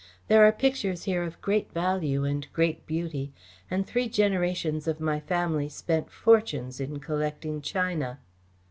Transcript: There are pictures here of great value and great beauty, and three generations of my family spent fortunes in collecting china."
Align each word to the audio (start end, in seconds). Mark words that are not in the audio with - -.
There 0.29 0.43
are 0.47 0.51
pictures 0.51 1.03
here 1.03 1.21
of 1.21 1.39
great 1.41 1.71
value 1.73 2.23
and 2.23 2.51
great 2.53 2.87
beauty, 2.87 3.31
and 3.69 3.85
three 3.85 4.09
generations 4.09 4.87
of 4.87 4.99
my 4.99 5.19
family 5.19 5.69
spent 5.69 6.09
fortunes 6.11 6.79
in 6.79 6.99
collecting 6.99 7.61
china." 7.61 8.17